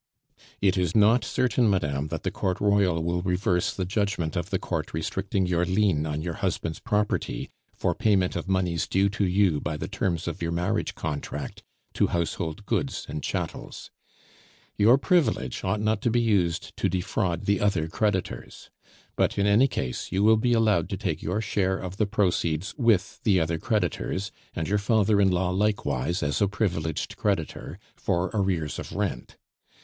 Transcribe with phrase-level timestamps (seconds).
[0.61, 4.57] "It is not certain, madame, that the Court Royal will reverse the judgment of the
[4.57, 9.59] court restricting your lien on your husband's property, for payment of moneys due to you
[9.61, 11.61] by the terms of your marriage contract,
[11.93, 13.91] to household goods and chattels.
[14.75, 18.71] Your privilege ought not to be used to defraud the other creditors.
[19.15, 22.73] But in any case, you will be allowed to take your share of the proceeds
[22.75, 28.31] with the other creditors, and your father in law likewise, as a privileged creditor, for
[28.33, 29.37] arrears of rent.